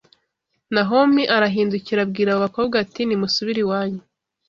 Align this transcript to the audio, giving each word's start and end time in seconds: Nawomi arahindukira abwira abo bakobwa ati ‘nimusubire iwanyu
Nawomi 0.73 1.23
arahindukira 1.35 1.99
abwira 2.05 2.29
abo 2.31 2.41
bakobwa 2.45 2.75
ati 2.83 3.01
‘nimusubire 3.05 3.59
iwanyu 3.61 4.01